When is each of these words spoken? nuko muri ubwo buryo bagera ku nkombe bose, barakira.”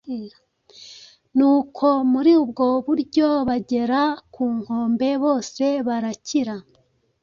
nuko 1.37 1.87
muri 2.13 2.31
ubwo 2.43 2.65
buryo 2.85 3.27
bagera 3.47 4.01
ku 4.33 4.43
nkombe 4.59 5.09
bose, 5.23 5.63
barakira.” 5.87 6.55